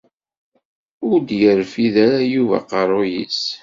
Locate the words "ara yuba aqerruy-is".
2.05-3.41